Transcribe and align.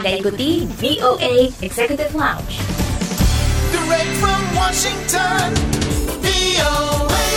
Anda 0.00 0.16
ikuti 0.16 0.64
VOA 0.80 1.52
Executive 1.60 2.16
Lounge. 2.16 2.56
Direct 3.68 4.12
from 4.16 4.40
Washington, 4.56 5.52
VOA. 6.24 7.28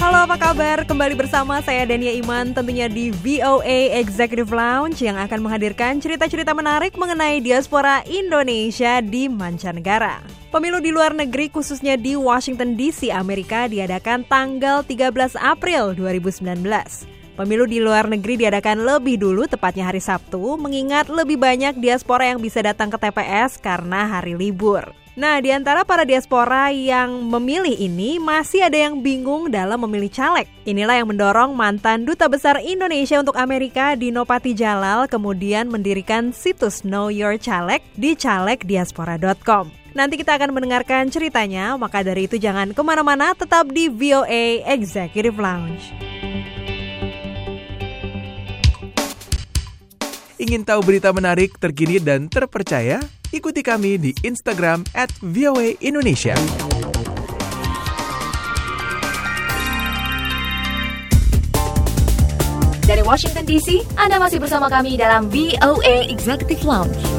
Halo 0.00 0.24
apa 0.24 0.40
kabar? 0.40 0.88
Kembali 0.88 1.12
bersama 1.12 1.60
saya 1.60 1.84
Dania 1.84 2.16
Iman 2.16 2.56
tentunya 2.56 2.88
di 2.88 3.12
VOA 3.12 4.00
Executive 4.00 4.48
Lounge 4.48 5.04
yang 5.04 5.20
akan 5.20 5.44
menghadirkan 5.44 6.00
cerita-cerita 6.00 6.56
menarik 6.56 6.96
mengenai 6.96 7.44
diaspora 7.44 8.00
Indonesia 8.08 9.04
di 9.04 9.28
mancanegara. 9.28 10.24
Pemilu 10.48 10.80
di 10.80 10.88
luar 10.88 11.12
negeri 11.12 11.52
khususnya 11.52 12.00
di 12.00 12.16
Washington 12.16 12.80
DC, 12.80 13.12
Amerika 13.12 13.68
diadakan 13.68 14.24
tanggal 14.24 14.80
13 14.88 15.36
April 15.36 15.92
2019. 15.92 17.17
Pemilu 17.38 17.70
di 17.70 17.78
luar 17.78 18.10
negeri 18.10 18.34
diadakan 18.34 18.82
lebih 18.82 19.22
dulu, 19.22 19.46
tepatnya 19.46 19.86
hari 19.86 20.02
Sabtu, 20.02 20.58
mengingat 20.58 21.06
lebih 21.06 21.38
banyak 21.38 21.78
diaspora 21.78 22.34
yang 22.34 22.42
bisa 22.42 22.58
datang 22.66 22.90
ke 22.90 22.98
TPS 22.98 23.62
karena 23.62 24.10
hari 24.10 24.34
libur. 24.34 24.90
Nah, 25.14 25.38
di 25.38 25.54
antara 25.54 25.86
para 25.86 26.02
diaspora 26.02 26.74
yang 26.74 27.30
memilih 27.30 27.78
ini, 27.78 28.18
masih 28.18 28.66
ada 28.66 28.74
yang 28.74 28.98
bingung 28.98 29.54
dalam 29.54 29.78
memilih 29.86 30.10
caleg. 30.10 30.50
Inilah 30.66 30.98
yang 30.98 31.06
mendorong 31.14 31.54
mantan 31.54 32.02
Duta 32.02 32.26
Besar 32.26 32.58
Indonesia 32.58 33.22
untuk 33.22 33.38
Amerika, 33.38 33.94
Dino 33.94 34.26
Pati 34.26 34.50
Jalal, 34.58 35.06
kemudian 35.06 35.70
mendirikan 35.70 36.34
situs 36.34 36.82
Know 36.82 37.06
Your 37.06 37.38
Caleg 37.38 37.86
di 37.94 38.18
calegdiaspora.com. 38.18 39.70
Nanti 39.94 40.18
kita 40.18 40.34
akan 40.42 40.50
mendengarkan 40.50 41.06
ceritanya, 41.06 41.78
maka 41.78 42.02
dari 42.02 42.26
itu 42.26 42.34
jangan 42.34 42.74
ke 42.74 42.82
mana-mana, 42.82 43.30
tetap 43.38 43.70
di 43.70 43.86
VOA 43.86 44.66
Executive 44.66 45.38
Lounge. 45.38 46.17
Ingin 50.38 50.62
tahu 50.62 50.86
berita 50.86 51.10
menarik, 51.10 51.58
terkini, 51.58 51.98
dan 51.98 52.30
terpercaya? 52.30 53.02
Ikuti 53.34 53.58
kami 53.58 53.98
di 53.98 54.14
Instagram 54.22 54.86
at 54.94 55.10
VOA 55.18 55.74
Indonesia. 55.82 56.38
Dari 62.86 63.02
Washington 63.02 63.44
DC, 63.50 63.82
Anda 63.98 64.22
masih 64.22 64.38
bersama 64.38 64.70
kami 64.70 64.94
dalam 64.94 65.26
VOA 65.26 66.06
Executive 66.06 66.62
Lounge. 66.62 67.17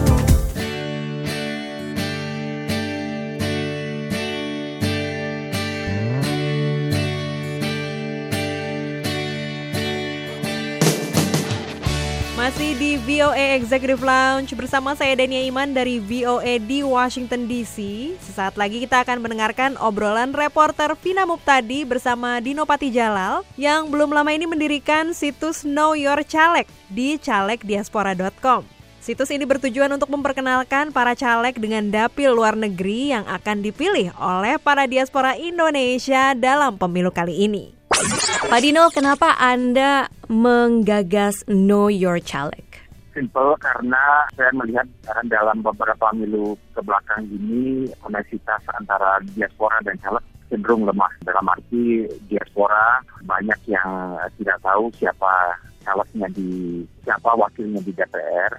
Masih 12.39 12.71
di 12.79 12.95
VOA 12.95 13.59
Executive 13.59 13.99
Lounge 13.99 14.55
bersama 14.55 14.95
saya 14.95 15.11
Dania 15.11 15.43
Iman 15.43 15.75
dari 15.75 15.99
VOA 15.99 16.55
di 16.63 16.79
Washington 16.87 17.51
DC. 17.51 17.75
Sesaat 18.15 18.55
lagi 18.55 18.79
kita 18.79 19.03
akan 19.03 19.19
mendengarkan 19.19 19.75
obrolan 19.75 20.31
reporter 20.31 20.95
Vina 21.03 21.27
Muptadi 21.27 21.83
bersama 21.83 22.39
Dino 22.39 22.63
Pati 22.63 22.95
Jalal 22.95 23.43
yang 23.59 23.91
belum 23.91 24.15
lama 24.15 24.31
ini 24.31 24.47
mendirikan 24.47 25.11
situs 25.11 25.67
Know 25.67 25.99
Your 25.99 26.23
Caleg 26.23 26.63
di 26.87 27.19
calegdiaspora.com. 27.19 28.63
Situs 29.03 29.35
ini 29.35 29.43
bertujuan 29.43 29.91
untuk 29.91 30.07
memperkenalkan 30.07 30.95
para 30.95 31.19
caleg 31.19 31.59
dengan 31.59 31.91
dapil 31.91 32.31
luar 32.31 32.55
negeri 32.55 33.19
yang 33.19 33.27
akan 33.27 33.67
dipilih 33.67 34.15
oleh 34.15 34.55
para 34.63 34.87
diaspora 34.87 35.35
Indonesia 35.35 36.31
dalam 36.39 36.79
pemilu 36.79 37.11
kali 37.11 37.51
ini. 37.51 37.78
Pak 37.99 38.59
Dino, 38.63 38.87
kenapa 38.95 39.35
Anda 39.35 40.07
menggagas 40.31 41.43
Know 41.51 41.91
Your 41.91 42.23
Caleg? 42.23 42.63
Simple 43.11 43.59
karena 43.59 44.23
saya 44.31 44.47
melihat 44.55 44.87
sekarang 45.03 45.27
dalam 45.27 45.57
beberapa 45.59 46.07
pemilu 46.15 46.55
ke 46.71 46.79
belakang 46.79 47.27
ini 47.27 47.91
koneksitas 47.99 48.63
antara 48.71 49.19
diaspora 49.35 49.75
dan 49.83 49.99
caleg 49.99 50.23
cenderung 50.47 50.87
lemah. 50.87 51.11
Dalam 51.27 51.43
arti 51.51 52.07
diaspora 52.31 53.03
banyak 53.27 53.59
yang 53.67 54.15
tidak 54.39 54.57
tahu 54.63 54.87
siapa 54.95 55.59
calegnya 55.83 56.31
di 56.31 56.79
siapa 57.03 57.35
wakilnya 57.35 57.83
di 57.83 57.91
DPR 57.91 58.53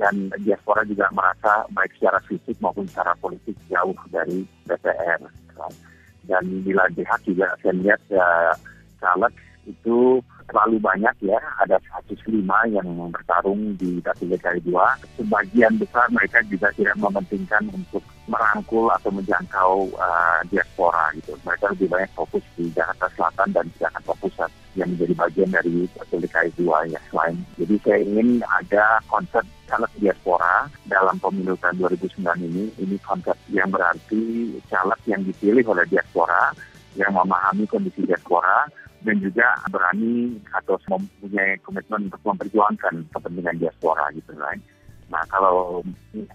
dan 0.00 0.32
diaspora 0.40 0.80
juga 0.88 1.12
merasa 1.12 1.68
baik 1.76 1.92
secara 2.00 2.16
fisik 2.24 2.56
maupun 2.64 2.88
secara 2.88 3.12
politik 3.20 3.58
jauh 3.68 3.96
dari 4.08 4.48
DPR. 4.64 5.20
Dan 6.28 6.44
bila 6.60 6.84
lihat 6.92 7.20
juga 7.24 7.48
saya 7.60 7.72
lihat 7.76 8.00
ya, 8.12 8.52
caleg 9.00 9.32
itu 9.68 10.22
terlalu 10.48 10.80
banyak 10.80 11.12
ya, 11.28 11.36
ada 11.60 11.76
105 12.08 12.40
yang 12.72 12.88
bertarung 13.12 13.76
di 13.76 14.00
dapil 14.00 14.32
DKI 14.32 14.64
2. 14.64 15.20
Sebagian 15.20 15.76
besar 15.76 16.08
mereka 16.08 16.40
juga 16.48 16.72
tidak 16.72 16.96
mementingkan 16.96 17.68
untuk 17.68 18.00
merangkul 18.28 18.88
atau 18.88 19.12
menjangkau 19.12 19.92
uh, 20.00 20.40
diaspora 20.48 21.12
gitu. 21.20 21.36
Mereka 21.44 21.76
lebih 21.76 21.88
banyak 21.92 22.10
fokus 22.16 22.44
di 22.56 22.72
Jakarta 22.72 23.12
Selatan 23.12 23.48
dan 23.52 23.66
Jakarta 23.76 24.12
Pusat 24.16 24.50
yang 24.76 24.88
menjadi 24.96 25.14
bagian 25.20 25.50
dari 25.52 25.74
dapil 25.92 26.18
DKI 26.24 26.50
2 26.56 26.92
ya 26.96 27.00
selain. 27.12 27.36
Jadi 27.60 27.74
saya 27.84 27.98
ingin 28.00 28.28
ada 28.48 28.84
konsep 29.04 29.44
caleg 29.68 29.92
diaspora 30.00 30.64
dalam 30.88 31.20
pemilu 31.20 31.60
tahun 31.60 31.76
2009 31.76 32.24
ini. 32.40 32.64
Ini 32.80 32.96
konsep 33.04 33.36
yang 33.52 33.68
berarti 33.68 34.56
caleg 34.72 35.00
yang 35.04 35.20
dipilih 35.28 35.64
oleh 35.68 35.84
diaspora 35.92 36.56
yang 36.96 37.12
memahami 37.12 37.68
kondisi 37.68 38.02
diaspora 38.08 38.64
dan 39.02 39.16
juga 39.22 39.46
berani 39.70 40.38
atau 40.54 40.74
mempunyai 40.90 41.58
komitmen 41.62 42.10
untuk 42.10 42.22
memperjuangkan 42.26 42.94
kepentingan 43.14 43.58
diaspora 43.62 44.10
gitu 44.14 44.34
kan. 44.34 44.58
Nah 45.08 45.24
kalau 45.32 45.80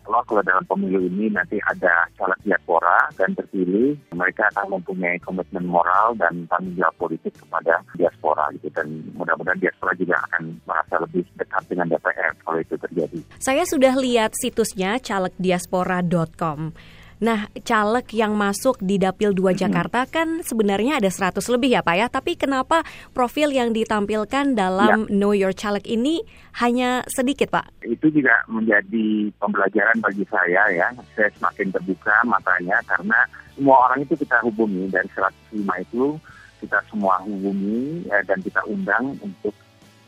kalau 0.01 0.21
kalau 0.25 0.41
dalam 0.41 0.65
pemilu 0.65 1.05
ini 1.05 1.29
nanti 1.29 1.61
ada 1.61 2.09
caleg 2.17 2.39
diaspora 2.41 3.05
dan 3.13 3.37
terpilih, 3.37 3.93
mereka 4.17 4.49
akan 4.53 4.81
mempunyai 4.81 5.21
komitmen 5.21 5.69
moral 5.69 6.17
dan 6.17 6.49
tanggung 6.49 6.73
jawab 6.73 6.95
politik 6.97 7.37
kepada 7.37 7.85
diaspora 7.93 8.49
gitu 8.57 8.73
dan 8.73 8.89
mudah-mudahan 9.13 9.61
diaspora 9.61 9.93
juga 9.93 10.17
akan 10.25 10.57
merasa 10.65 10.95
lebih 11.05 11.21
dekat 11.37 11.63
dengan 11.69 11.87
DPR 11.93 12.33
kalau 12.41 12.57
itu 12.57 12.75
terjadi. 12.81 13.19
Saya 13.37 13.63
sudah 13.69 13.93
lihat 13.93 14.33
situsnya 14.33 14.97
calegdiaspora.com. 14.97 16.73
Nah, 17.23 17.47
caleg 17.63 18.03
yang 18.11 18.35
masuk 18.35 18.83
di 18.83 18.99
Dapil 18.99 19.31
2 19.31 19.55
Jakarta 19.55 20.03
kan 20.03 20.43
sebenarnya 20.43 20.99
ada 20.99 21.07
100 21.07 21.39
lebih 21.55 21.71
ya 21.71 21.79
Pak 21.79 21.95
ya, 21.95 22.07
tapi 22.11 22.35
kenapa 22.35 22.83
profil 23.15 23.55
yang 23.55 23.71
ditampilkan 23.71 24.51
dalam 24.59 24.83
Ya. 24.83 24.99
Know 25.07 25.31
Your 25.31 25.55
Caleg 25.55 25.87
ini 25.87 26.19
hanya 26.59 27.07
sedikit 27.07 27.47
Pak? 27.55 27.71
itu 27.87 28.19
juga 28.19 28.35
menjadi 28.51 29.31
pembelajaran 29.39 30.03
bagi 30.03 30.27
saya 30.27 30.67
ya. 30.75 30.91
Saya 31.15 31.31
semakin 31.39 31.71
terbuka 31.71 32.19
matanya 32.27 32.83
karena 32.83 33.15
semua 33.55 33.87
orang 33.87 34.03
itu 34.03 34.19
kita 34.19 34.43
hubungi 34.43 34.91
dari 34.91 35.07
105 35.15 35.85
itu 35.87 36.19
kita 36.59 36.79
semua 36.91 37.23
hubungi 37.23 38.03
eh, 38.11 38.23
dan 38.27 38.43
kita 38.43 38.59
undang 38.67 39.15
untuk 39.23 39.55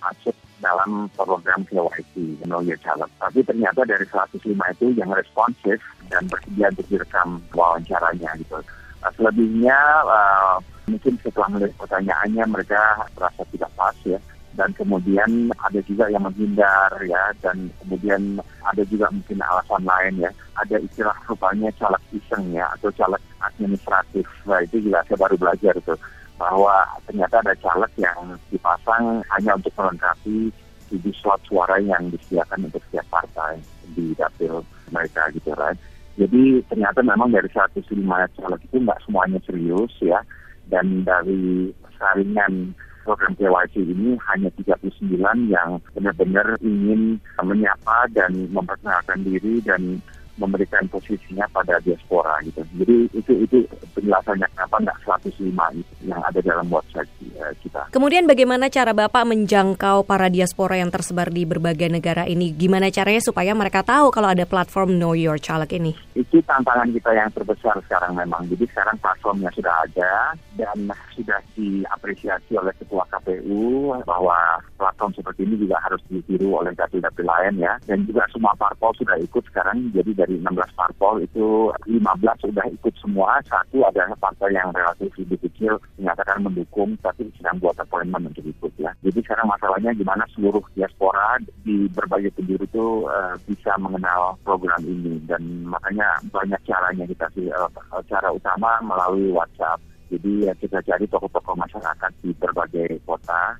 masuk 0.03 0.35
dalam 0.65 1.05
program 1.13 1.61
KYC 1.69 2.41
Know 2.49 2.65
Your 2.65 2.81
Caleg. 2.81 3.09
Tapi 3.21 3.45
ternyata 3.45 3.85
dari 3.85 4.01
105 4.09 4.41
itu 4.49 4.85
yang 4.97 5.13
responsif 5.13 5.77
dan 6.09 6.25
bersedia 6.25 6.73
untuk 6.73 6.87
direkam 6.89 7.37
wawancaranya 7.53 8.33
gitu. 8.41 8.57
Nah, 9.05 9.11
selebihnya 9.13 9.77
eh, 10.09 10.55
mungkin 10.89 11.13
setelah 11.21 11.53
melihat 11.53 11.77
pertanyaannya 11.77 12.43
mereka 12.49 12.81
merasa 13.13 13.45
tidak 13.53 13.69
pas 13.77 13.97
ya. 14.09 14.17
Dan 14.55 14.71
kemudian 14.71 15.51
ada 15.61 15.79
juga 15.85 16.09
yang 16.09 16.25
menghindar 16.25 16.89
ya. 17.05 17.29
Dan 17.45 17.69
kemudian 17.85 18.41
ada 18.65 18.81
juga 18.89 19.13
mungkin 19.13 19.37
alasan 19.45 19.83
lain 19.85 20.25
ya. 20.25 20.31
Ada 20.57 20.81
istilah 20.81 21.13
rupanya 21.29 21.69
caleg 21.77 22.01
iseng 22.17 22.57
ya 22.57 22.65
atau 22.73 22.89
caleg 22.97 23.21
administratif. 23.45 24.25
Nah, 24.49 24.65
itu 24.65 24.81
juga 24.81 25.05
saya 25.05 25.21
baru 25.21 25.37
belajar 25.37 25.77
itu 25.77 25.93
bahwa 26.35 26.83
ternyata 27.07 27.39
ada 27.39 27.55
caleg 27.59 27.91
yang 27.95 28.35
dipasang 28.51 29.23
hanya 29.31 29.55
untuk 29.55 29.71
melengkapi 29.79 30.51
tujuh 30.91 31.13
slot 31.17 31.41
suara 31.47 31.81
yang 31.81 32.09
disediakan 32.13 32.69
untuk 32.69 32.81
setiap 32.89 33.07
partai 33.09 33.57
di 33.95 34.13
dapil 34.17 34.61
mereka 34.93 35.29
gitu 35.33 35.53
kan 35.55 35.73
jadi 36.15 36.63
ternyata 36.71 37.03
memang 37.03 37.27
dari 37.35 37.51
105 37.51 37.91
caleg 38.39 38.61
itu 38.63 38.77
nggak 38.79 38.99
semuanya 39.03 39.39
serius 39.43 39.91
ya. 39.99 40.23
Dan 40.71 41.03
dari 41.03 41.69
saringan 41.99 42.71
program 43.03 43.35
KYC 43.37 43.85
ini 43.85 44.17
hanya 44.31 44.49
39 44.57 45.11
yang 45.51 45.77
benar-benar 45.93 46.57
ingin 46.63 47.21
menyapa 47.37 48.09
dan 48.15 48.49
memperkenalkan 48.49 49.21
diri 49.21 49.61
dan 49.61 50.01
memberikan 50.35 50.83
posisinya 50.91 51.47
pada 51.51 51.79
diaspora 51.79 52.39
gitu. 52.43 52.61
Jadi 52.75 52.95
itu 53.15 53.31
itu 53.47 53.57
penjelasannya 53.95 54.47
kenapa 54.51 54.75
nggak 54.83 54.97
105 55.07 55.79
itu 55.79 55.93
yang 56.05 56.21
ada 56.21 56.39
dalam 56.43 56.67
website 56.67 57.09
eh, 57.39 57.53
kita. 57.63 57.87
Kemudian 57.89 58.27
bagaimana 58.27 58.67
cara 58.67 58.91
Bapak 58.91 59.23
menjangkau 59.25 60.03
para 60.03 60.27
diaspora 60.27 60.77
yang 60.77 60.91
tersebar 60.91 61.31
di 61.31 61.47
berbagai 61.47 61.87
negara 61.87 62.27
ini? 62.27 62.51
Gimana 62.51 62.91
caranya 62.91 63.23
supaya 63.23 63.55
mereka 63.55 63.81
tahu 63.81 64.11
kalau 64.11 64.29
ada 64.35 64.43
platform 64.43 64.99
Know 64.99 65.15
Your 65.15 65.39
Caleg 65.39 65.71
ini? 65.79 65.95
Itu 66.13 66.43
tantangan 66.43 66.91
kita 66.91 67.11
yang 67.15 67.31
terbesar 67.31 67.79
sekarang 67.87 68.19
memang. 68.19 68.45
Jadi 68.51 68.67
sekarang 68.69 68.99
platformnya 68.99 69.49
sudah 69.55 69.73
ada 69.87 70.35
dan 70.59 70.77
sudah 71.15 71.39
diapresiasi 71.55 72.59
oleh 72.59 72.75
Ketua 72.75 73.07
KPU 73.07 73.95
bahwa 74.03 74.59
platform 74.75 75.11
seperti 75.15 75.47
ini 75.47 75.55
juga 75.65 75.79
harus 75.81 76.03
ditiru 76.11 76.59
oleh 76.59 76.75
dapil-dapil 76.75 77.25
lain 77.25 77.63
ya. 77.63 77.73
Dan 77.87 78.03
juga 78.03 78.27
semua 78.29 78.51
parpol 78.59 78.91
sudah 78.99 79.15
ikut 79.17 79.43
sekarang. 79.49 79.91
Jadi 79.95 80.11
dari 80.25 80.41
16 80.41 80.73
parpol 80.73 81.21
itu 81.21 81.69
15 81.85 82.01
sudah 82.49 82.65
ikut 82.73 82.93
semua. 82.97 83.37
Satu 83.45 83.85
adalah 83.85 84.17
partai 84.17 84.57
yang 84.57 84.73
relatif 84.73 85.13
lebih 85.21 85.37
kecil 85.45 85.77
menyatakan 86.01 86.41
mendukung 86.41 86.97
tapi 87.05 87.29
sedang 87.37 87.61
buat 87.61 87.77
appointment 87.77 88.33
untuk 88.33 88.49
ikut 88.49 88.73
ya. 88.81 88.89
Jadi 89.05 89.21
sekarang 89.21 89.45
masalahnya 89.45 89.93
gimana 89.93 90.25
seluruh 90.33 90.65
diaspora 90.73 91.37
di 91.61 91.85
berbagai 91.93 92.33
penjuru 92.33 92.65
itu 92.65 92.85
eh, 93.05 93.33
bisa 93.45 93.77
mengenal 93.77 94.33
program 94.41 94.81
ini 94.81 95.21
dan 95.29 95.45
makanya 95.69 96.17
banyak 96.33 96.59
caranya 96.65 97.05
kita 97.05 97.29
sih. 97.37 97.45
Eh, 97.45 97.69
cara 98.09 98.33
utama 98.33 98.81
melalui 98.81 99.29
WhatsApp. 99.29 99.77
Jadi 100.09 100.49
ya 100.49 100.53
kita 100.57 100.81
cari 100.81 101.05
tokoh-tokoh 101.05 101.53
masyarakat 101.53 102.11
di 102.25 102.33
berbagai 102.37 102.97
kota 103.05 103.57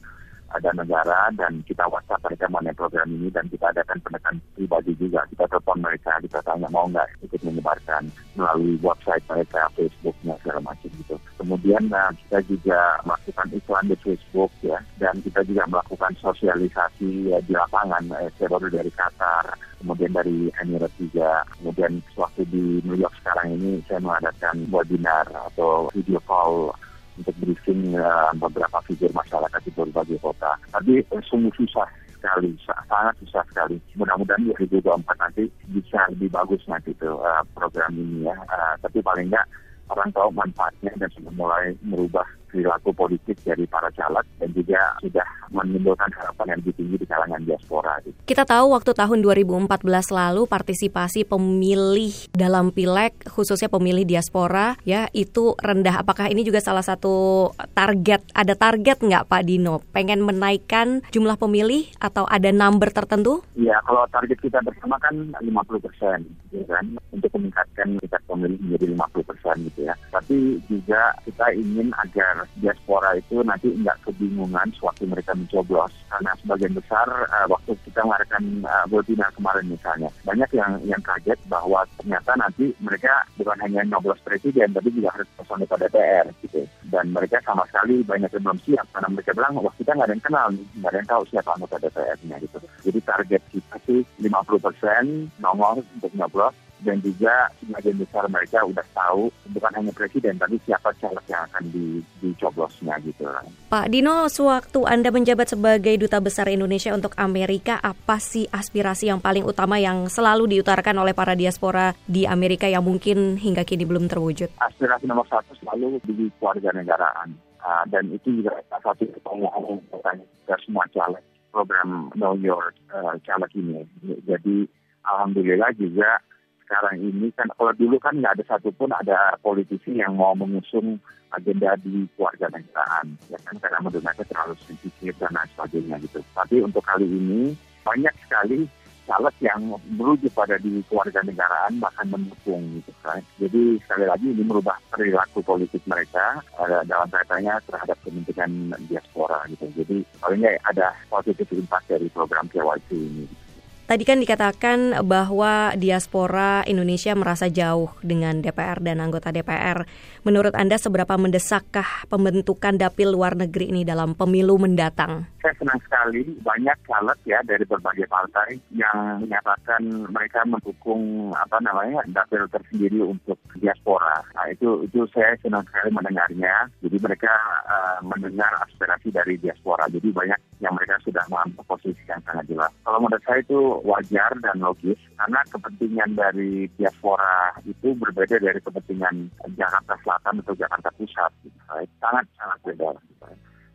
ada 0.56 0.70
negara 0.72 1.30
dan 1.36 1.60
kita 1.68 1.84
WhatsApp 1.92 2.24
mereka 2.24 2.46
mengenai 2.48 2.76
program 2.76 3.08
ini 3.12 3.28
dan 3.30 3.46
kita 3.52 3.70
adakan 3.76 4.00
pendekatan 4.02 4.36
pribadi 4.56 4.92
juga. 4.96 5.22
Kita 5.28 5.44
telepon 5.52 5.80
mereka, 5.84 6.12
kita 6.24 6.40
tanya 6.42 6.68
mau 6.72 6.88
nggak 6.88 7.08
ikut 7.28 7.42
menyebarkan 7.44 8.04
melalui 8.40 8.80
website 8.80 9.24
mereka, 9.28 9.68
Facebooknya 9.76 10.34
segala 10.42 10.60
macam 10.64 10.90
gitu. 10.96 11.16
Kemudian 11.36 11.84
nah, 11.92 12.10
kita 12.26 12.40
juga 12.48 12.80
melakukan 13.04 13.48
iklan 13.54 13.86
di 13.92 13.98
Facebook 14.00 14.52
ya 14.64 14.80
dan 14.98 15.14
kita 15.22 15.44
juga 15.44 15.64
melakukan 15.68 16.14
sosialisasi 16.24 17.30
ya, 17.30 17.38
di 17.44 17.54
lapangan. 17.54 18.04
Eh, 18.24 18.32
saya 18.40 18.48
baru 18.56 18.72
dari 18.72 18.92
Qatar, 18.96 19.46
kemudian 19.84 20.12
dari 20.16 20.50
Emirat 20.64 20.92
juga. 20.98 21.44
Kemudian 21.60 22.00
waktu 22.16 22.42
di 22.48 22.80
New 22.88 22.98
York 22.98 23.14
sekarang 23.22 23.60
ini 23.60 23.84
saya 23.86 24.00
mengadakan 24.00 24.66
webinar 24.72 25.28
atau 25.52 25.92
video 25.92 26.18
call 26.24 26.72
untuk 27.18 27.36
briefing 27.40 27.96
eh, 27.96 28.32
beberapa 28.36 28.78
figur 28.86 29.12
masyarakat 29.16 29.60
di 29.64 29.72
berbagai 29.72 30.18
kota. 30.20 30.52
Tapi 30.72 31.00
eh, 31.02 31.24
sungguh 31.28 31.52
susah 31.56 31.88
sekali, 32.16 32.58
sa- 32.66 32.84
sangat 32.90 33.16
susah 33.24 33.44
sekali. 33.52 33.78
Mudah-mudahan 33.96 34.50
2024 34.56 35.24
nanti 35.24 35.44
bisa 35.70 36.00
lebih 36.12 36.30
bagus 36.34 36.62
nanti 36.66 36.92
tuh 36.98 37.20
eh, 37.22 37.44
program 37.54 37.92
ini 37.96 38.28
ya. 38.28 38.36
Eh, 38.36 38.74
tapi 38.82 39.00
paling 39.00 39.30
nggak 39.30 39.48
orang 39.94 40.10
tahu 40.12 40.30
manfaatnya 40.34 40.92
dan 40.98 41.10
sudah 41.14 41.34
mulai 41.38 41.78
merubah 41.86 42.26
perilaku 42.56 42.96
politik 42.96 43.36
dari 43.44 43.68
para 43.68 43.92
caleg 43.92 44.24
dan 44.40 44.50
juga 44.56 44.80
sudah 45.04 45.28
menimbulkan 45.52 46.08
harapan 46.16 46.56
yang 46.56 46.60
lebih 46.64 46.76
tinggi 46.80 46.96
di 47.04 47.08
kalangan 47.08 47.44
diaspora. 47.44 48.00
Gitu. 48.08 48.16
Kita 48.24 48.48
tahu 48.48 48.72
waktu 48.72 48.92
tahun 48.96 49.20
2014 49.20 49.68
lalu 50.16 50.48
partisipasi 50.48 51.28
pemilih 51.28 52.32
dalam 52.32 52.72
pileg 52.72 53.12
khususnya 53.28 53.68
pemilih 53.68 54.08
diaspora 54.08 54.80
ya 54.88 55.12
itu 55.12 55.52
rendah. 55.60 56.00
Apakah 56.00 56.32
ini 56.32 56.48
juga 56.48 56.64
salah 56.64 56.88
satu 56.88 57.52
target? 57.76 58.24
Ada 58.32 58.56
target 58.56 59.04
nggak 59.04 59.28
Pak 59.28 59.44
Dino? 59.44 59.84
Pengen 59.92 60.24
menaikkan 60.24 61.04
jumlah 61.12 61.36
pemilih 61.36 61.92
atau 62.00 62.24
ada 62.32 62.56
number 62.56 62.88
tertentu? 62.96 63.44
Ya, 63.60 63.84
kalau 63.84 64.08
target 64.08 64.40
kita 64.40 64.64
bersama 64.64 64.96
kan 65.04 65.36
50 65.44 65.84
persen, 65.84 66.24
gitu 66.54 66.64
kan, 66.72 66.86
untuk 67.12 67.32
meningkatkan 67.36 68.00
tingkat 68.00 68.22
pemilih 68.30 68.60
menjadi 68.64 68.86
50 68.96 69.30
persen 69.30 69.56
gitu 69.68 69.80
ya. 69.90 69.96
Tapi 70.14 70.38
juga 70.70 71.02
kita 71.26 71.46
ingin 71.52 71.92
agar 72.00 72.45
diaspora 72.60 73.18
itu 73.18 73.42
nanti 73.42 73.72
nggak 73.74 74.06
kebingungan 74.06 74.68
sewaktu 74.78 75.10
mereka 75.10 75.32
mencoblos, 75.34 75.94
karena 76.10 76.32
sebagian 76.42 76.74
besar 76.78 77.08
eh, 77.10 77.48
waktu 77.50 77.72
kita 77.86 78.02
mengadakan 78.06 78.44
uh, 78.66 78.86
webinar 78.92 79.30
kemarin 79.34 79.66
misalnya, 79.70 80.10
banyak 80.24 80.50
yang 80.56 80.72
yang 80.86 81.02
kaget 81.02 81.40
bahwa 81.48 81.84
ternyata 82.02 82.32
nanti 82.36 82.72
mereka 82.82 83.24
bukan 83.40 83.58
hanya 83.64 83.82
nyoblos 83.88 84.20
presiden, 84.24 84.74
tapi 84.74 84.92
juga 84.92 85.14
harus 85.16 85.30
personil 85.40 85.70
pada 85.70 85.88
DPR 85.88 86.28
gitu. 86.44 86.62
Dan 86.86 87.12
mereka 87.12 87.42
sama 87.44 87.66
sekali 87.68 88.04
banyak 88.04 88.30
yang 88.32 88.44
belum 88.46 88.60
siap 88.64 88.86
karena 88.94 89.10
mereka 89.12 89.32
bilang 89.36 89.54
wah 89.60 89.76
kita 89.76 89.92
nggak 89.96 90.08
ada 90.08 90.16
yang 90.16 90.26
kenal 90.26 90.48
nih, 90.52 90.66
nggak 90.80 90.90
ada 90.92 91.00
yang 91.00 91.10
tahu 91.10 91.24
siapa 91.32 91.50
anggota 91.56 91.76
DPR-nya 91.82 92.36
gitu. 92.44 92.58
Jadi 92.86 93.00
target 93.02 93.42
kita 93.50 93.76
sih 93.88 94.00
50 94.22 94.66
persen 94.66 95.04
nongol 95.42 95.82
untuk 95.82 96.12
nyoblos 96.14 96.56
dan 96.84 97.00
juga 97.00 97.50
sebagian 97.64 97.98
besar 98.02 98.28
mereka 98.28 98.60
udah 98.68 98.86
tahu 98.92 99.32
bukan 99.54 99.72
hanya 99.80 99.92
presiden 99.96 100.36
tapi 100.36 100.60
siapa 100.68 100.92
caleg 101.00 101.26
yang 101.32 101.44
akan 101.52 101.64
di, 101.72 102.04
dicoblosnya 102.20 102.96
gitu. 103.06 103.24
Pak 103.72 103.88
Dino, 103.92 104.28
sewaktu 104.28 104.84
Anda 104.84 105.10
menjabat 105.10 105.56
sebagai 105.56 105.96
Duta 105.96 106.20
Besar 106.20 106.52
Indonesia 106.52 106.92
untuk 106.92 107.16
Amerika, 107.16 107.80
apa 107.80 108.20
sih 108.20 108.46
aspirasi 108.52 109.10
yang 109.10 109.24
paling 109.24 109.48
utama 109.48 109.80
yang 109.80 110.12
selalu 110.12 110.60
diutarakan 110.60 111.02
oleh 111.02 111.16
para 111.16 111.34
diaspora 111.34 111.96
di 112.06 112.28
Amerika 112.28 112.68
yang 112.68 112.84
mungkin 112.84 113.40
hingga 113.40 113.64
kini 113.64 113.88
belum 113.88 114.12
terwujud? 114.12 114.52
Aspirasi 114.60 115.08
nomor 115.08 115.26
satu 115.32 115.56
selalu 115.60 116.00
di 116.06 116.28
keluarga 116.40 116.72
negaraan 116.76 117.36
Ah, 117.66 117.82
dan 117.90 118.14
itu 118.14 118.30
juga 118.30 118.62
salah 118.70 118.94
satu 118.94 119.10
pertanyaan 119.10 120.22
ke 120.46 120.54
semua 120.62 120.86
caleg 120.94 121.26
program 121.50 122.14
Know 122.14 122.38
Your 122.38 122.78
uh, 122.94 123.18
Caleg 123.26 123.50
ini. 123.58 123.82
Jadi 124.30 124.70
alhamdulillah 125.02 125.74
juga 125.74 126.22
sekarang 126.66 126.98
ini 126.98 127.30
kan 127.38 127.46
kalau 127.54 127.72
dulu 127.78 128.02
kan 128.02 128.18
nggak 128.18 128.42
ada 128.42 128.44
satupun 128.50 128.90
ada 128.90 129.38
politisi 129.40 129.96
yang 129.96 130.18
mau 130.18 130.34
mengusung 130.34 130.98
agenda 131.32 131.78
di 131.80 132.10
keluarga 132.18 132.50
negaraan 132.50 133.14
ya 133.30 133.38
kan 133.46 133.56
karena 133.62 133.78
menurut 133.80 134.02
mereka 134.02 134.26
terlalu 134.26 134.58
sensitif 134.66 135.14
dan 135.22 135.32
lain 135.32 135.50
sebagainya 135.54 135.96
gitu. 136.02 136.20
Tapi 136.34 136.56
untuk 136.66 136.82
kali 136.82 137.06
ini 137.06 137.54
banyak 137.86 138.14
sekali 138.26 138.66
caleg 139.06 139.36
yang 139.38 139.62
merujuk 139.94 140.34
pada 140.34 140.58
di 140.58 140.82
keluarga 140.90 141.22
negaraan 141.22 141.78
bahkan 141.78 142.10
mendukung 142.10 142.82
gitu 142.82 142.92
kan. 143.06 143.22
Jadi 143.38 143.78
sekali 143.86 144.06
lagi 144.10 144.28
ini 144.34 144.42
merubah 144.42 144.82
perilaku 144.90 145.46
politik 145.46 145.86
mereka 145.86 146.42
uh, 146.58 146.82
dalam 146.90 147.06
kaitannya 147.14 147.54
terhadap 147.70 147.98
kepentingan 148.02 148.74
diaspora 148.90 149.46
gitu. 149.54 149.70
Jadi 149.78 150.02
paling 150.18 150.42
ada 150.66 150.90
positif 151.08 151.46
impact 151.54 151.86
dari 151.94 152.10
program 152.10 152.50
KYC 152.50 152.90
ini. 152.98 153.45
Tadi 153.86 154.02
kan 154.02 154.18
dikatakan 154.18 155.06
bahwa 155.06 155.78
diaspora 155.78 156.66
Indonesia 156.66 157.14
merasa 157.14 157.54
jauh 157.54 157.94
dengan 158.02 158.42
DPR 158.42 158.82
dan 158.82 158.98
anggota 158.98 159.30
DPR. 159.30 159.86
Menurut 160.26 160.58
Anda 160.58 160.82
seberapa 160.82 161.14
mendesakkah 161.14 162.10
pembentukan 162.10 162.82
dapil 162.82 163.14
luar 163.14 163.38
negeri 163.38 163.70
ini 163.70 163.86
dalam 163.86 164.18
pemilu 164.18 164.58
mendatang? 164.58 165.30
Saya 165.38 165.54
senang 165.62 165.78
sekali 165.86 166.26
banyak 166.42 166.74
caleg 166.90 167.20
ya 167.30 167.46
dari 167.46 167.62
berbagai 167.62 168.10
partai 168.10 168.58
yang 168.74 169.22
menyatakan 169.22 169.86
mereka 170.10 170.42
mendukung 170.50 171.30
apa 171.38 171.62
namanya 171.62 172.02
dapil 172.10 172.50
tersendiri 172.50 173.06
untuk 173.06 173.38
diaspora. 173.62 174.26
Nah 174.34 174.50
itu 174.50 174.82
itu 174.82 175.06
saya 175.14 175.38
senang 175.46 175.62
sekali 175.70 175.94
mendengarnya. 175.94 176.74
Jadi 176.82 176.98
mereka 176.98 177.30
uh, 177.70 178.02
mendengar 178.02 178.50
aspirasi 178.66 179.14
dari 179.14 179.38
diaspora. 179.38 179.86
Jadi 179.94 180.10
banyak 180.10 180.55
yang 180.66 180.74
mereka 180.74 180.98
sudah 181.06 181.22
mengambil 181.30 181.62
posisi 181.70 182.02
yang 182.10 182.18
sangat 182.26 182.50
jelas. 182.50 182.74
Kalau 182.82 182.98
menurut 182.98 183.22
saya 183.22 183.40
itu 183.46 183.60
wajar 183.86 184.34
dan 184.42 184.58
logis 184.58 184.98
karena 185.14 185.40
kepentingan 185.54 186.10
dari 186.18 186.66
diaspora 186.82 187.54
itu 187.70 187.94
berbeda 187.94 188.42
dari 188.42 188.58
kepentingan 188.58 189.30
Jakarta 189.54 189.94
Selatan 190.02 190.42
atau 190.42 190.58
Jakarta 190.58 190.90
Pusat. 190.98 191.32
Gitu. 191.46 191.60
Sangat 192.02 192.26
sangat 192.34 192.58
beda. 192.66 192.90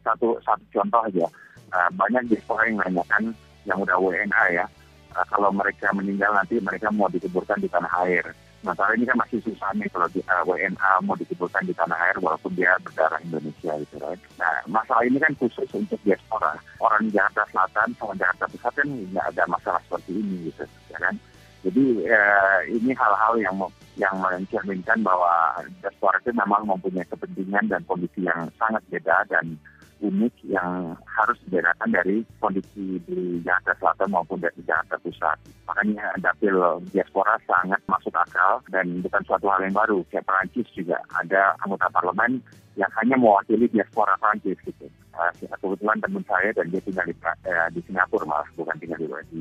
Satu 0.03 0.35
satu 0.43 0.65
contoh 0.75 1.01
aja, 1.07 1.27
uh, 1.71 1.91
banyak 1.95 2.27
diaspora 2.27 2.67
yang 2.67 2.83
menanyakan 2.83 3.23
yang 3.69 3.79
udah 3.79 3.97
WNA 4.03 4.45
ya, 4.59 4.67
uh, 5.15 5.27
kalau 5.31 5.55
mereka 5.55 5.95
meninggal 5.95 6.35
nanti 6.35 6.59
mereka 6.59 6.91
mau 6.91 7.07
dikuburkan 7.07 7.63
di 7.63 7.71
tanah 7.71 7.93
air. 8.03 8.27
Sementara 8.61 8.93
ini 8.93 9.09
kan 9.09 9.17
masih 9.17 9.41
susah 9.41 9.73
nih 9.73 9.89
kalau 9.89 10.05
di, 10.13 10.21
uh, 10.29 10.45
WNA 10.45 10.93
mau 11.09 11.17
dikuburkan 11.17 11.65
di 11.65 11.73
tanah 11.73 11.97
air 11.97 12.17
walaupun 12.21 12.53
dia 12.53 12.77
berdarah 12.85 13.17
Indonesia 13.25 13.73
gitu 13.81 13.97
right. 14.05 14.21
Nah 14.37 14.61
masalah 14.69 15.01
ini 15.09 15.17
kan 15.17 15.33
khusus 15.41 15.65
untuk 15.73 15.97
diaspora. 16.05 16.53
Orang 16.77 17.09
Jakarta 17.09 17.49
Selatan 17.49 17.97
sama 17.97 18.13
Jakarta 18.21 18.45
Pusat 18.53 18.73
kan 18.85 18.89
nggak 19.17 19.27
ada 19.33 19.45
masalah 19.49 19.81
seperti 19.89 20.13
ini 20.21 20.53
gitu 20.53 20.65
ya 20.93 20.99
kan. 21.01 21.17
Jadi 21.65 21.85
uh, 22.05 22.61
ini 22.69 22.93
hal-hal 22.93 23.35
yang 23.41 23.57
yang 23.97 24.15
mencerminkan 24.21 25.01
bahwa 25.01 25.57
diaspora 25.81 26.21
itu 26.21 26.33
memang 26.37 26.69
mempunyai 26.69 27.09
kepentingan 27.09 27.65
dan 27.65 27.81
kondisi 27.89 28.29
yang 28.29 28.45
sangat 28.61 28.85
beda 28.93 29.25
dan 29.33 29.57
unik 30.01 30.35
yang 30.49 30.97
harus 31.05 31.37
dibedakan 31.47 31.93
dari 31.93 32.25
kondisi 32.41 32.99
di 33.05 33.41
Jakarta 33.45 33.77
Selatan 33.79 34.09
maupun 34.13 34.41
dari 34.41 34.57
Jakarta 34.65 34.97
Pusat. 35.05 35.39
Makanya 35.69 36.17
dapil 36.19 36.57
diaspora 36.91 37.37
sangat 37.45 37.81
masuk 37.87 38.13
akal 38.17 38.65
dan 38.73 39.05
bukan 39.05 39.23
suatu 39.29 39.47
hal 39.49 39.61
yang 39.63 39.77
baru. 39.77 40.01
Kayak 40.09 40.27
Perancis 40.27 40.69
juga 40.73 40.99
ada 41.17 41.55
anggota 41.63 41.87
parlemen 41.93 42.41
yang 42.77 42.91
hanya 43.01 43.17
mewakili 43.21 43.69
diaspora 43.69 44.17
Perancis 44.17 44.59
gitu. 44.65 44.89
Uh, 45.11 45.33
kebetulan 45.61 46.01
teman 46.01 46.25
saya 46.25 46.49
dan 46.57 46.71
dia 46.73 46.81
tinggal 46.81 47.05
di, 47.05 47.15
uh, 47.21 47.69
di 47.75 47.81
Singapura 47.85 48.25
malah 48.25 48.49
bukan 48.57 48.77
tinggal 48.81 48.99
di, 49.01 49.07
di, 49.29 49.41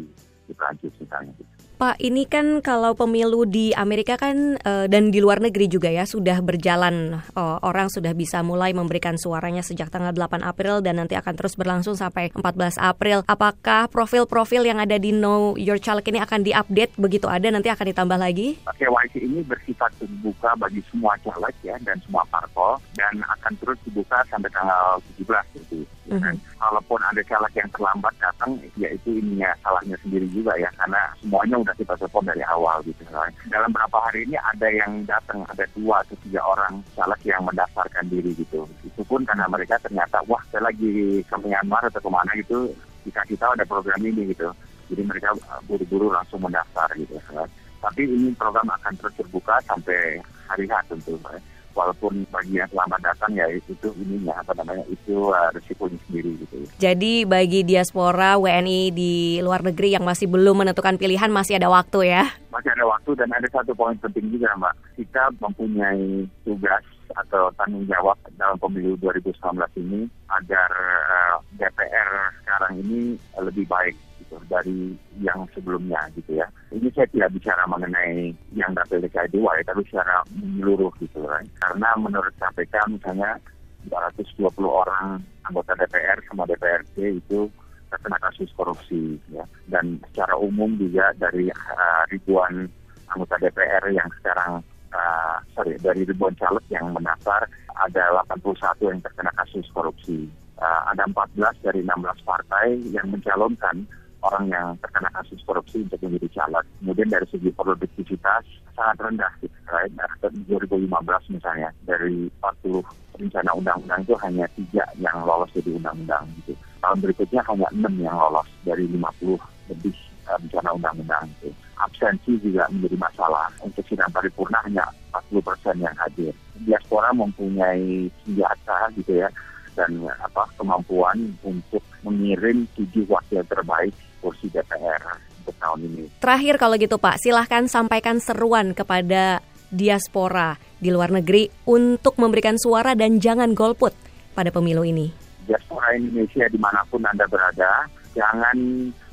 di 0.50 0.54
Perancis 0.58 0.92
misalnya 1.00 1.32
gitu. 1.39 1.59
Pak, 1.79 1.95
ini 2.03 2.27
kan 2.27 2.59
kalau 2.59 2.91
pemilu 2.91 3.48
di 3.48 3.71
Amerika 3.71 4.19
kan 4.19 4.59
eh, 4.59 4.91
dan 4.91 5.15
di 5.15 5.24
luar 5.24 5.39
negeri 5.39 5.71
juga 5.71 5.88
ya 5.88 6.03
sudah 6.03 6.43
berjalan 6.43 7.24
eh, 7.24 7.57
orang 7.63 7.88
sudah 7.88 8.12
bisa 8.12 8.43
mulai 8.43 8.75
memberikan 8.75 9.15
suaranya 9.15 9.63
sejak 9.63 9.88
tanggal 9.88 10.12
8 10.12 10.43
April 10.43 10.83
dan 10.83 11.00
nanti 11.00 11.15
akan 11.15 11.39
terus 11.39 11.55
berlangsung 11.55 11.95
sampai 11.95 12.36
14 12.36 12.75
April. 12.83 13.24
Apakah 13.31 13.88
profil-profil 13.88 14.67
yang 14.67 14.83
ada 14.83 15.00
di 15.00 15.15
Know 15.15 15.55
Your 15.55 15.79
Caleg 15.79 16.03
ini 16.12 16.19
akan 16.19 16.43
diupdate 16.43 17.00
begitu 17.00 17.31
ada 17.31 17.48
nanti 17.48 17.71
akan 17.71 17.95
ditambah 17.95 18.19
lagi? 18.19 18.59
KYC 18.67 19.24
ini 19.24 19.39
bersifat 19.48 19.95
terbuka 20.03 20.59
bagi 20.59 20.83
semua 20.91 21.15
caleg 21.24 21.55
ya 21.63 21.79
dan 21.79 21.95
semua 22.03 22.27
parpol 22.27 22.75
dan 23.00 23.24
akan 23.39 23.55
terus 23.55 23.79
dibuka 23.88 24.19
sampai 24.27 24.51
tanggal 24.51 25.00
17 25.15 25.63
gitu. 25.63 25.88
Ya 26.10 26.18
kan? 26.18 26.36
Kalaupun 26.58 27.00
ada 27.06 27.22
caleg 27.22 27.54
yang 27.54 27.70
terlambat 27.70 28.13
datang, 28.18 28.51
ya 28.75 28.89
itu 28.89 29.10
ininya 29.22 29.54
salahnya 29.62 29.94
sendiri 30.01 30.25
juga 30.34 30.58
ya 30.58 30.70
karena 30.74 31.01
semuanya 31.22 31.56
udah 31.62 31.74
kita 31.78 31.94
telepon 32.01 32.25
dari 32.25 32.44
awal 32.50 32.82
gitu. 32.82 33.06
kan. 33.06 33.30
Dalam 33.54 33.70
beberapa 33.70 33.98
hari 34.10 34.25
ini 34.25 34.36
ada 34.42 34.68
yang 34.74 35.06
datang, 35.06 35.46
ada 35.46 35.66
dua 35.78 36.01
atau 36.01 36.18
tiga 36.25 36.42
orang 36.42 36.82
caleg 36.98 37.22
yang 37.30 37.42
mendaftarkan 37.46 38.06
diri 38.10 38.34
gitu. 38.34 38.66
Itu 38.82 39.01
pun 39.06 39.22
karena 39.22 39.46
mereka 39.46 39.78
ternyata 39.86 40.18
wah 40.25 40.42
saya 40.50 40.66
lagi 40.74 41.22
ke 41.22 41.36
Myanmar 41.38 41.86
atau 41.86 42.01
ke 42.01 42.10
mana 42.10 42.34
gitu 42.34 42.74
dikasih 43.06 43.38
tahu 43.39 43.51
ada 43.56 43.66
program 43.66 44.01
ini 44.04 44.34
gitu. 44.34 44.50
Jadi 44.89 45.01
mereka 45.06 45.30
uh, 45.48 45.62
buru-buru 45.70 46.10
langsung 46.10 46.42
mendaftar 46.42 46.89
gitu. 46.98 47.16
kan. 47.30 47.46
Tapi 47.80 48.01
ini 48.04 48.34
program 48.36 48.68
akan 48.68 48.94
terus 49.00 49.13
terbuka 49.16 49.62
sampai 49.63 50.20
hari 50.50 50.66
H 50.68 50.74
tentu. 50.89 51.16
kan. 51.22 51.39
Walaupun 51.79 52.27
bagi 52.27 52.59
yang 52.59 52.67
selamat 52.67 53.00
datang 53.00 53.31
ya 53.39 53.48
itu 53.48 53.88
ininya 53.95 54.36
apa 54.36 54.51
namanya 54.59 54.83
itu 54.91 55.31
uh, 55.31 55.48
resikonya 55.55 55.95
sendiri 56.12 56.36
gitu. 56.43 56.55
ya. 56.59 56.67
Jadi 56.91 57.24
bagi 57.24 57.63
diaspora 57.63 58.36
WNI 58.36 58.91
di 58.91 59.39
luar 59.39 59.63
negeri 59.63 59.95
yang 59.95 60.03
masih 60.03 60.27
belum 60.27 60.67
menentukan 60.67 61.00
pilihan 61.00 61.31
masih 61.31 61.55
ada 61.55 61.71
waktu 61.71 62.12
ya. 62.12 62.27
Masih 62.51 62.75
ada 62.75 62.83
waktu 62.83 63.15
dan 63.15 63.31
ada 63.31 63.48
satu 63.48 63.71
poin 63.71 63.95
penting 63.95 64.27
juga 64.27 64.51
Mbak. 64.59 64.75
Kita 65.00 65.24
mempunyai 65.39 66.27
tugas 66.43 66.83
atau 67.15 67.48
tanggung 67.55 67.88
jawab 67.88 68.19
dalam 68.36 68.59
pemilu 68.59 69.00
2019 69.00 69.39
ini 69.79 70.05
agar 70.29 70.69
uh, 70.75 71.36
DPR 71.55 72.09
sekarang 72.43 72.74
ini 72.83 73.15
lebih 73.39 73.65
baik 73.65 73.95
gitu 74.29 74.38
dari 74.45 74.93
yang 75.17 75.50
sebelumnya 75.57 75.98
gitu 76.13 76.38
ya. 76.38 76.45
Ini 76.69 76.86
saya 76.93 77.09
tidak 77.09 77.33
bicara 77.33 77.65
mengenai 77.65 78.29
yang 78.53 78.77
dapil 78.77 79.01
DKI 79.01 79.33
2 79.33 79.41
ya, 79.41 79.63
tapi 79.65 79.81
secara 79.89 80.21
menyeluruh 80.38 80.93
gitu 81.01 81.25
kan. 81.25 81.43
Karena 81.65 81.89
menurut 81.98 82.33
KPK 82.38 82.75
misalnya 82.93 83.41
220 83.89 84.53
orang 84.69 85.17
anggota 85.50 85.74
DPR 85.74 86.21
sama 86.29 86.45
DPRD 86.45 87.17
itu 87.17 87.50
terkena 87.89 88.21
kasus 88.21 88.53
korupsi 88.53 89.17
ya 89.33 89.41
dan 89.65 89.98
secara 90.13 90.38
umum 90.38 90.77
juga 90.77 91.09
dari 91.17 91.50
uh, 91.50 92.03
ribuan 92.13 92.69
anggota 93.09 93.41
DPR 93.41 93.81
yang 93.89 94.05
sekarang 94.21 94.62
uh, 94.93 95.41
sorry 95.57 95.74
dari 95.81 96.05
ribuan 96.05 96.38
caleg 96.38 96.62
yang 96.69 96.93
mendaftar 96.93 97.50
ada 97.81 98.03
81 98.29 98.93
yang 98.93 99.01
terkena 99.01 99.33
kasus 99.41 99.65
korupsi 99.74 100.29
Uh, 100.59 100.91
ada 100.91 101.07
14 101.07 101.55
dari 101.63 101.79
16 101.88 102.19
partai 102.27 102.75
yang 102.91 103.07
mencalonkan 103.07 103.79
orang 104.20 104.46
yang 104.52 104.68
terkena 104.84 105.10
kasus 105.16 105.40
korupsi 105.48 105.84
untuk 105.84 106.00
menjadi 106.04 106.28
caleg. 106.40 106.66
Kemudian 106.84 107.10
dari 107.12 107.28
segi 107.32 107.50
produktivitas 107.56 108.44
sangat 108.76 108.98
rendah 109.00 109.32
gitu, 109.40 109.58
right? 109.72 109.92
Nah, 109.96 110.10
2015 110.24 111.36
misalnya 111.36 111.70
dari 111.88 112.28
40 112.44 112.84
rencana 113.20 113.52
undang-undang 113.52 114.00
itu 114.08 114.16
hanya 114.24 114.46
tiga 114.56 114.84
yang 114.96 115.18
lolos 115.28 115.52
jadi 115.52 115.76
undang-undang 115.76 116.24
gitu. 116.44 116.56
Tahun 116.80 116.98
berikutnya 117.04 117.42
hanya 117.52 117.68
enam 117.76 117.94
yang 118.00 118.16
lolos 118.16 118.48
dari 118.64 118.88
50 118.88 119.36
lebih 119.72 119.96
uh, 120.28 120.38
rencana 120.40 120.70
undang-undang 120.76 121.24
itu. 121.40 121.50
Absensi 121.80 122.36
juga 122.44 122.68
menjadi 122.72 122.96
masalah. 123.00 123.48
Untuk 123.64 123.84
sidang 123.88 124.12
paripurna 124.12 124.60
hanya 124.68 124.84
40 125.32 125.48
persen 125.48 125.76
yang 125.80 125.96
hadir. 125.96 126.36
Diaspora 126.60 127.16
mempunyai 127.16 128.12
senjata 128.24 128.92
gitu 129.00 129.24
ya 129.24 129.32
dan 129.80 129.96
apa 130.20 130.44
kemampuan 130.60 131.16
untuk 131.40 131.80
mengirim 132.10 132.66
tujuh 132.74 133.06
wakil 133.06 133.46
terbaik 133.46 133.94
kursi 134.20 134.50
DPR 134.51 135.00
untuk 135.46 135.56
tahun 135.62 135.80
ini. 135.86 136.04
Terakhir 136.20 136.56
kalau 136.60 136.75
gitu 136.75 136.98
Pak, 136.98 137.22
silahkan 137.22 137.70
sampaikan 137.70 138.18
seruan 138.20 138.75
kepada 138.75 139.39
diaspora 139.70 140.58
di 140.82 140.89
luar 140.89 141.13
negeri 141.13 141.48
untuk 141.70 142.18
memberikan 142.18 142.58
suara 142.58 142.98
dan 142.98 143.22
jangan 143.22 143.54
golput 143.54 143.94
pada 144.34 144.50
pemilu 144.50 144.82
ini. 144.82 145.13
Diaspora 145.46 145.98
Indonesia 145.98 146.46
di 146.50 146.60
mana 146.62 146.82
pun 146.89 147.01
Anda 147.06 147.25
berada, 147.25 147.86
jangan 148.13 148.58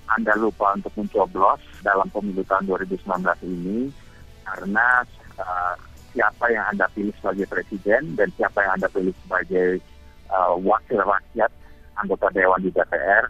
Anda 0.09 0.33
lupa 0.37 0.76
untuk 0.76 0.93
mencoblos 0.97 1.61
dalam 1.81 2.09
pemilu 2.12 2.45
tahun 2.45 2.69
2019 2.69 3.05
ini 3.45 3.88
karena 4.47 5.03
uh, 5.41 5.75
siapa 6.15 6.49
yang 6.49 6.65
Anda 6.73 6.87
pilih 6.93 7.12
sebagai 7.21 7.47
presiden 7.50 8.15
dan 8.15 8.29
siapa 8.38 8.62
yang 8.65 8.81
Anda 8.81 8.88
pilih 8.88 9.15
sebagai 9.26 9.81
uh, 10.31 10.55
wakil 10.57 11.03
rakyat 11.03 11.50
anggota 12.00 12.33
dewan 12.33 12.62
di 12.62 12.71
DPR 12.73 13.29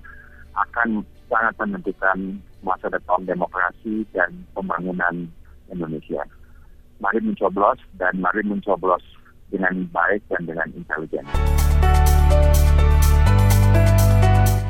akan 0.57 1.03
sangat 1.27 1.55
menentukan 1.61 2.39
masa 2.63 2.89
depan 2.91 3.27
demokrasi 3.27 4.07
dan 4.15 4.31
pembangunan 4.55 5.29
Indonesia. 5.71 6.23
Mari 7.03 7.21
mencoblos 7.21 7.79
dan 8.01 8.17
mari 8.23 8.41
mencoblos 8.47 9.03
dengan 9.53 9.85
baik 9.93 10.23
dan 10.33 10.49
dengan 10.49 10.69
intelijen. 10.73 11.27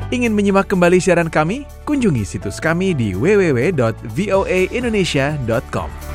Ingin 0.07 0.31
menyimak 0.31 0.71
kembali 0.71 1.03
siaran 1.03 1.27
kami? 1.27 1.67
Kunjungi 1.83 2.23
situs 2.23 2.63
kami 2.63 2.95
di 2.95 3.11
www.voaindonesia.com. 3.11 6.06